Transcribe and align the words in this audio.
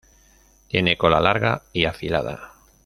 Tiene 0.67 0.97
cola 0.97 1.19
larga 1.19 1.61
y 1.73 1.85
afilada. 1.85 2.53